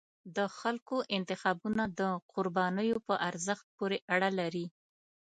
[0.35, 2.01] د خلکو انتخابونه د
[2.33, 4.65] قربانیو په ارزښت پورې اړه لري